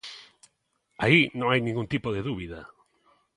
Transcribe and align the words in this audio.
Aí 1.03 1.19
non 1.37 1.47
hai 1.49 1.61
ningún 1.61 1.87
tipo 1.93 2.09
de 2.15 2.21
dúbida. 2.29 2.59